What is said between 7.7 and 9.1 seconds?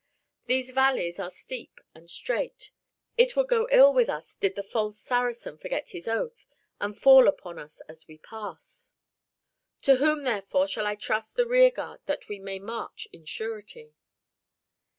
as we pass.